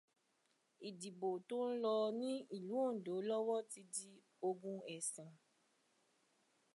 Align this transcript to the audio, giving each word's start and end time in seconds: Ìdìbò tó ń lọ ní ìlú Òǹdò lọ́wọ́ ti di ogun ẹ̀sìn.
Ìdìbò 0.87 1.29
tó 1.47 1.57
ń 1.69 1.71
lọ 1.83 1.95
ní 2.19 2.31
ìlú 2.55 2.73
Òǹdò 2.87 3.15
lọ́wọ́ 3.29 3.59
ti 3.71 3.81
di 3.93 4.09
ogun 4.47 4.79
ẹ̀sìn. 4.95 5.31